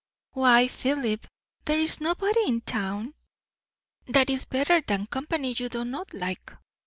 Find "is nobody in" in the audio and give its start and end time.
1.77-2.61